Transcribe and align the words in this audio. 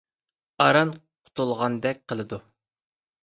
ئاران 0.63 0.93
قۇتۇلغاندەك 1.27 2.01
قىلىدۇ. 2.13 2.43